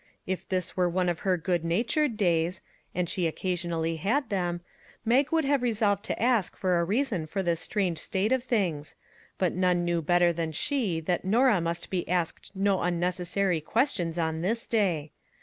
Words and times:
If 0.25 0.49
this 0.49 0.75
were 0.75 0.89
one 0.89 1.09
of 1.09 1.19
her 1.19 1.37
good 1.37 1.63
na 1.63 1.83
tured 1.83 2.17
days 2.17 2.61
and 2.95 3.07
she 3.07 3.27
occasionally 3.27 3.97
had 3.97 4.29
them 4.29 4.61
Mag 5.05 5.31
would 5.31 5.45
have 5.45 5.61
resolved 5.61 6.03
to 6.05 6.19
ask 6.19 6.55
for 6.55 6.79
a 6.79 6.83
reason 6.83 7.27
for 7.27 7.43
this 7.43 7.59
strange 7.59 7.99
state 7.99 8.31
of 8.31 8.43
things; 8.43 8.95
but 9.37 9.53
none 9.53 9.85
knew 9.85 10.01
better 10.01 10.33
than 10.33 10.53
she 10.53 11.01
that 11.01 11.23
Norah 11.23 11.61
must 11.61 11.91
be 11.91 12.09
asked 12.09 12.49
no 12.55 12.81
unnecessary 12.81 13.61
questions 13.61 14.17
on 14.17 14.41
this 14.41 14.65
day. 14.65 15.11